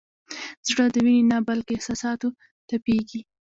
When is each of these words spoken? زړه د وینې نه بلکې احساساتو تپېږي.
زړه 0.69 0.85
د 0.93 0.95
وینې 1.05 1.23
نه 1.31 1.37
بلکې 1.47 1.71
احساساتو 1.75 2.27
تپېږي. 2.69 3.21